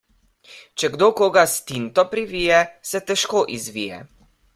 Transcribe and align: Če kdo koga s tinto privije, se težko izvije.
Če 0.83 0.87
kdo 0.93 1.09
koga 1.19 1.43
s 1.51 1.57
tinto 1.71 2.05
privije, 2.13 2.61
se 2.93 3.03
težko 3.11 3.43
izvije. 3.59 4.01